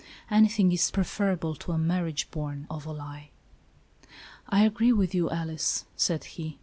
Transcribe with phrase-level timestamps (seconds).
[0.31, 3.29] Anything is preferable to a marriage born of a lie.""
[4.49, 6.57] I agree with you, Alice," said he.